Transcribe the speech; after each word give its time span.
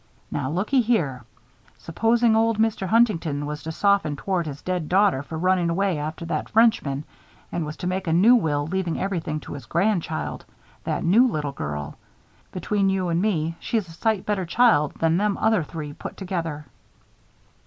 Now 0.31 0.49
lookee 0.49 0.81
here. 0.81 1.25
Supposin' 1.77 2.35
old 2.35 2.57
Mr. 2.57 2.87
Huntington 2.87 3.45
was 3.45 3.61
to 3.61 3.71
soften 3.71 4.15
toward 4.15 4.47
his 4.47 4.63
dead 4.63 4.89
daughter 4.89 5.21
for 5.21 5.37
runnin' 5.37 5.69
away 5.69 6.01
with 6.19 6.27
that 6.29 6.49
Frenchman, 6.49 7.03
and 7.51 7.67
was 7.67 7.77
to 7.77 7.85
make 7.85 8.07
a 8.07 8.11
new 8.11 8.33
will 8.35 8.65
leavin' 8.65 8.97
everything 8.97 9.39
to 9.41 9.53
his 9.53 9.67
grand 9.67 10.01
child 10.01 10.43
that 10.85 11.03
new 11.03 11.27
little 11.27 11.51
girl. 11.51 11.99
Between 12.51 12.89
you 12.89 13.09
and 13.09 13.21
me, 13.21 13.53
she's 13.59 13.87
a 13.87 13.91
sight 13.91 14.25
better 14.25 14.43
child 14.47 14.95
than 14.95 15.17
them 15.17 15.37
other 15.37 15.61
three 15.61 15.93
put 15.93 16.17
together." 16.17 16.65